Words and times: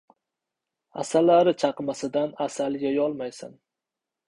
•Asalari 1.03 1.53
chaqmasidan 1.65 2.33
asal 2.49 2.81
yeyolmaysan. 2.87 3.57